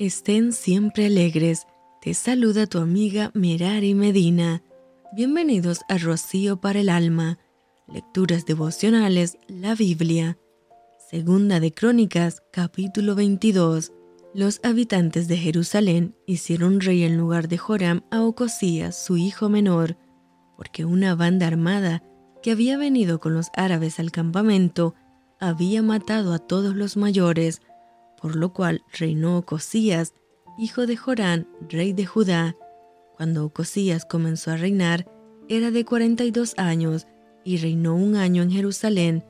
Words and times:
Estén 0.00 0.54
siempre 0.54 1.04
alegres. 1.04 1.66
Te 2.00 2.14
saluda 2.14 2.66
tu 2.66 2.78
amiga 2.78 3.30
Merari 3.34 3.92
Medina. 3.94 4.62
Bienvenidos 5.14 5.82
a 5.90 5.98
Rocío 5.98 6.58
para 6.58 6.80
el 6.80 6.88
Alma. 6.88 7.38
Lecturas 7.86 8.46
devocionales, 8.46 9.36
la 9.46 9.74
Biblia. 9.74 10.38
Segunda 11.10 11.60
de 11.60 11.74
Crónicas, 11.74 12.42
capítulo 12.50 13.14
22. 13.14 13.92
Los 14.32 14.60
habitantes 14.62 15.28
de 15.28 15.36
Jerusalén 15.36 16.16
hicieron 16.26 16.80
rey 16.80 17.02
en 17.02 17.18
lugar 17.18 17.46
de 17.48 17.58
Joram 17.58 18.02
a 18.10 18.22
Ocosías, 18.22 18.96
su 18.96 19.18
hijo 19.18 19.50
menor, 19.50 19.98
porque 20.56 20.86
una 20.86 21.14
banda 21.14 21.46
armada 21.46 22.02
que 22.42 22.52
había 22.52 22.78
venido 22.78 23.20
con 23.20 23.34
los 23.34 23.48
árabes 23.54 24.00
al 24.00 24.12
campamento 24.12 24.94
había 25.40 25.82
matado 25.82 26.32
a 26.32 26.38
todos 26.38 26.74
los 26.74 26.96
mayores, 26.96 27.60
por 28.20 28.36
lo 28.36 28.52
cual 28.52 28.82
reinó 28.92 29.38
Ocosías, 29.38 30.14
hijo 30.58 30.86
de 30.86 30.96
Jorán, 30.96 31.48
rey 31.68 31.92
de 31.92 32.06
Judá. 32.06 32.56
Cuando 33.16 33.44
Ocosías 33.44 34.04
comenzó 34.04 34.50
a 34.50 34.56
reinar, 34.56 35.06
era 35.48 35.70
de 35.70 35.84
42 35.84 36.54
años 36.58 37.06
y 37.44 37.56
reinó 37.56 37.94
un 37.94 38.16
año 38.16 38.42
en 38.42 38.50
Jerusalén. 38.50 39.24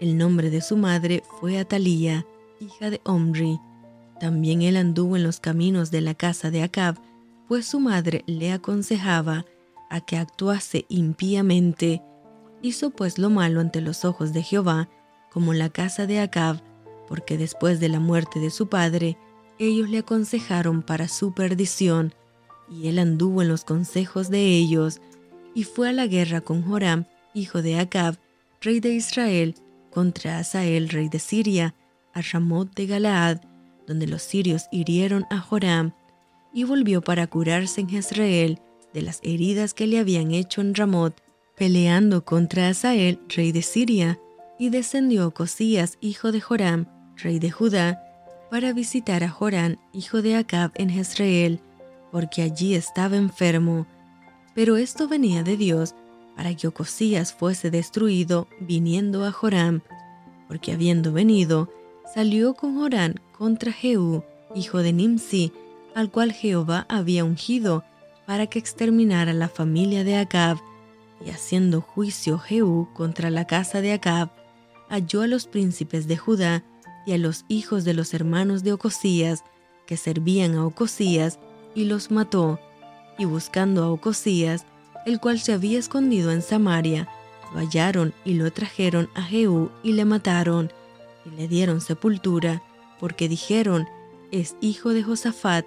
El 0.00 0.16
nombre 0.16 0.50
de 0.50 0.60
su 0.60 0.76
madre 0.76 1.22
fue 1.40 1.58
Atalía, 1.58 2.26
hija 2.60 2.90
de 2.90 3.00
Omri. 3.04 3.58
También 4.20 4.62
él 4.62 4.76
anduvo 4.76 5.16
en 5.16 5.22
los 5.22 5.40
caminos 5.40 5.90
de 5.90 6.00
la 6.00 6.14
casa 6.14 6.50
de 6.50 6.62
Acab, 6.62 6.96
pues 7.48 7.66
su 7.66 7.80
madre 7.80 8.24
le 8.26 8.52
aconsejaba 8.52 9.44
a 9.90 10.00
que 10.00 10.16
actuase 10.16 10.86
impíamente. 10.88 12.02
Hizo 12.62 12.90
pues 12.90 13.18
lo 13.18 13.30
malo 13.30 13.60
ante 13.60 13.80
los 13.80 14.04
ojos 14.04 14.32
de 14.32 14.42
Jehová, 14.42 14.88
como 15.30 15.52
la 15.52 15.68
casa 15.68 16.06
de 16.06 16.20
Acab, 16.20 16.62
porque 17.08 17.38
después 17.38 17.80
de 17.80 17.88
la 17.88 18.00
muerte 18.00 18.40
de 18.40 18.50
su 18.50 18.68
padre, 18.68 19.16
ellos 19.58 19.88
le 19.88 19.98
aconsejaron 19.98 20.82
para 20.82 21.08
su 21.08 21.32
perdición, 21.32 22.14
y 22.68 22.88
él 22.88 22.98
anduvo 22.98 23.42
en 23.42 23.48
los 23.48 23.64
consejos 23.64 24.28
de 24.28 24.44
ellos, 24.44 25.00
y 25.54 25.64
fue 25.64 25.88
a 25.88 25.92
la 25.92 26.06
guerra 26.06 26.40
con 26.40 26.62
Joram, 26.62 27.06
hijo 27.32 27.62
de 27.62 27.78
Acab, 27.78 28.18
rey 28.60 28.80
de 28.80 28.90
Israel, 28.90 29.54
contra 29.90 30.38
Asael, 30.38 30.88
rey 30.88 31.08
de 31.08 31.18
Siria, 31.18 31.74
a 32.12 32.20
Ramot 32.20 32.74
de 32.74 32.86
Galaad, 32.86 33.40
donde 33.86 34.06
los 34.06 34.22
sirios 34.22 34.64
hirieron 34.70 35.24
a 35.30 35.38
Joram, 35.38 35.92
y 36.52 36.64
volvió 36.64 37.02
para 37.02 37.26
curarse 37.26 37.80
en 37.82 37.88
Jezreel 37.88 38.60
de 38.92 39.02
las 39.02 39.20
heridas 39.22 39.74
que 39.74 39.86
le 39.86 39.98
habían 39.98 40.32
hecho 40.32 40.60
en 40.60 40.74
Ramot, 40.74 41.22
peleando 41.56 42.24
contra 42.24 42.68
Asael, 42.68 43.20
rey 43.28 43.52
de 43.52 43.62
Siria, 43.62 44.18
y 44.58 44.70
descendió 44.70 45.32
Cosías, 45.32 45.98
hijo 46.00 46.32
de 46.32 46.40
Joram, 46.40 46.86
rey 47.16 47.38
de 47.38 47.50
Judá, 47.50 48.02
para 48.50 48.72
visitar 48.72 49.24
a 49.24 49.28
Jorán, 49.28 49.78
hijo 49.92 50.22
de 50.22 50.36
Acab, 50.36 50.70
en 50.74 50.90
Jezreel, 50.90 51.60
porque 52.12 52.42
allí 52.42 52.74
estaba 52.74 53.16
enfermo. 53.16 53.86
Pero 54.54 54.76
esto 54.76 55.08
venía 55.08 55.42
de 55.42 55.56
Dios 55.56 55.94
para 56.36 56.54
que 56.54 56.68
Ocosías 56.68 57.32
fuese 57.32 57.70
destruido 57.70 58.46
viniendo 58.60 59.24
a 59.24 59.32
Joram, 59.32 59.82
porque 60.48 60.72
habiendo 60.72 61.12
venido, 61.12 61.72
salió 62.14 62.54
con 62.54 62.76
Jorán 62.76 63.16
contra 63.36 63.72
Jehú, 63.72 64.22
hijo 64.54 64.78
de 64.78 64.92
Nimsi, 64.92 65.52
al 65.94 66.10
cual 66.10 66.32
Jehová 66.32 66.86
había 66.88 67.24
ungido 67.24 67.84
para 68.26 68.46
que 68.46 68.58
exterminara 68.58 69.32
la 69.32 69.48
familia 69.48 70.04
de 70.04 70.16
Acab, 70.16 70.58
y 71.24 71.30
haciendo 71.30 71.80
juicio 71.80 72.38
Jehú 72.38 72.88
contra 72.92 73.30
la 73.30 73.46
casa 73.46 73.80
de 73.80 73.92
Acab, 73.92 74.30
halló 74.88 75.22
a 75.22 75.26
los 75.26 75.46
príncipes 75.46 76.06
de 76.06 76.16
Judá 76.16 76.62
y 77.06 77.12
a 77.12 77.18
los 77.18 77.44
hijos 77.48 77.84
de 77.84 77.94
los 77.94 78.12
hermanos 78.12 78.62
de 78.62 78.72
Ocosías, 78.72 79.44
que 79.86 79.96
servían 79.96 80.56
a 80.56 80.66
Ocosías, 80.66 81.38
y 81.74 81.84
los 81.84 82.10
mató, 82.10 82.58
y 83.18 83.24
buscando 83.24 83.84
a 83.84 83.90
Ocosías, 83.90 84.66
el 85.06 85.20
cual 85.20 85.38
se 85.38 85.52
había 85.52 85.78
escondido 85.78 86.32
en 86.32 86.42
Samaria, 86.42 87.08
lo 87.52 87.60
hallaron 87.60 88.12
y 88.24 88.34
lo 88.34 88.52
trajeron 88.52 89.08
a 89.14 89.22
Jehú 89.22 89.70
y 89.82 89.92
le 89.92 90.04
mataron, 90.04 90.72
y 91.24 91.30
le 91.36 91.48
dieron 91.48 91.80
sepultura, 91.80 92.62
porque 92.98 93.28
dijeron, 93.28 93.86
es 94.32 94.56
hijo 94.60 94.90
de 94.90 95.02
Josafat, 95.02 95.64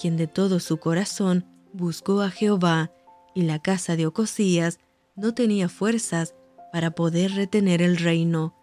quien 0.00 0.16
de 0.16 0.26
todo 0.26 0.58
su 0.60 0.78
corazón 0.78 1.44
buscó 1.72 2.22
a 2.22 2.30
Jehová, 2.30 2.90
y 3.34 3.42
la 3.42 3.58
casa 3.58 3.94
de 3.94 4.06
Ocosías 4.06 4.78
no 5.16 5.34
tenía 5.34 5.68
fuerzas 5.68 6.34
para 6.72 6.92
poder 6.92 7.32
retener 7.34 7.82
el 7.82 7.96
reino. 7.96 8.54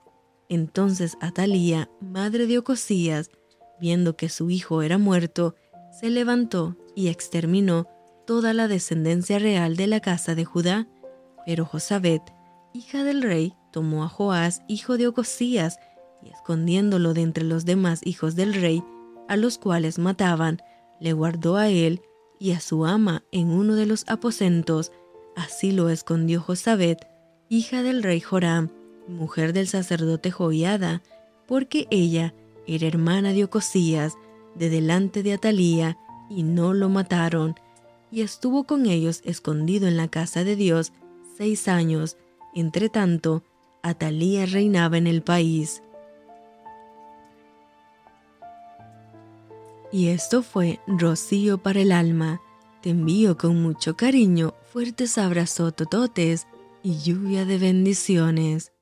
Entonces 0.49 1.17
Atalía, 1.21 1.89
madre 2.01 2.47
de 2.47 2.59
Ocosías, 2.59 3.31
viendo 3.79 4.15
que 4.15 4.29
su 4.29 4.49
hijo 4.49 4.81
era 4.81 4.97
muerto, 4.97 5.55
se 5.91 6.09
levantó 6.09 6.77
y 6.95 7.07
exterminó 7.07 7.87
toda 8.25 8.53
la 8.53 8.67
descendencia 8.67 9.39
real 9.39 9.75
de 9.75 9.87
la 9.87 9.99
casa 9.99 10.35
de 10.35 10.45
Judá. 10.45 10.87
Pero 11.45 11.65
Josabet, 11.65 12.21
hija 12.73 13.03
del 13.03 13.21
rey, 13.21 13.53
tomó 13.71 14.03
a 14.03 14.09
Joás, 14.09 14.61
hijo 14.67 14.97
de 14.97 15.07
Ocosías, 15.07 15.77
y 16.23 16.29
escondiéndolo 16.29 17.13
de 17.13 17.21
entre 17.21 17.43
los 17.43 17.65
demás 17.65 18.01
hijos 18.03 18.35
del 18.35 18.53
rey, 18.53 18.83
a 19.27 19.37
los 19.37 19.57
cuales 19.57 19.99
mataban, 19.99 20.59
le 20.99 21.13
guardó 21.13 21.57
a 21.57 21.69
él 21.69 22.01
y 22.39 22.51
a 22.51 22.59
su 22.59 22.85
ama 22.85 23.23
en 23.31 23.49
uno 23.49 23.75
de 23.75 23.85
los 23.85 24.05
aposentos. 24.07 24.91
Así 25.35 25.71
lo 25.71 25.89
escondió 25.89 26.41
Josabet, 26.41 27.07
hija 27.49 27.83
del 27.83 28.01
rey 28.01 28.21
Joram, 28.21 28.69
mujer 29.07 29.53
del 29.53 29.67
sacerdote 29.67 30.31
Joiada, 30.31 31.01
porque 31.47 31.87
ella 31.91 32.33
era 32.67 32.87
hermana 32.87 33.33
de 33.33 33.43
Ocosías, 33.43 34.17
de 34.55 34.69
delante 34.69 35.23
de 35.23 35.33
Atalía, 35.33 35.97
y 36.29 36.43
no 36.43 36.73
lo 36.73 36.89
mataron, 36.89 37.55
y 38.11 38.21
estuvo 38.21 38.63
con 38.63 38.85
ellos 38.85 39.21
escondido 39.25 39.87
en 39.87 39.97
la 39.97 40.07
casa 40.07 40.43
de 40.43 40.55
Dios 40.55 40.93
seis 41.37 41.67
años. 41.67 42.17
Entre 42.53 42.89
tanto, 42.89 43.43
Atalía 43.81 44.45
reinaba 44.45 44.97
en 44.97 45.07
el 45.07 45.21
país. 45.21 45.83
Y 49.91 50.07
esto 50.07 50.41
fue 50.41 50.79
Rocío 50.87 51.57
para 51.57 51.81
el 51.81 51.91
alma. 51.91 52.41
Te 52.81 52.91
envío 52.91 53.37
con 53.37 53.61
mucho 53.61 53.95
cariño 53.95 54.53
fuertes 54.71 55.17
abrazos 55.17 55.75
tototes 55.75 56.47
y 56.83 56.97
lluvia 56.99 57.45
de 57.45 57.57
bendiciones. 57.57 58.74